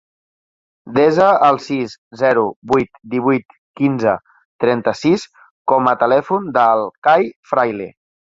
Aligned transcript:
Desa 0.93 1.25
el 1.47 1.59
sis, 1.65 1.93
zero, 2.21 2.45
vuit, 2.71 2.97
divuit, 3.11 3.53
quinze, 3.81 4.15
trenta-sis 4.65 5.27
com 5.75 5.93
a 5.93 5.95
telèfon 6.07 6.51
del 6.59 6.85
Cai 7.11 7.29
Fraile. 7.53 7.93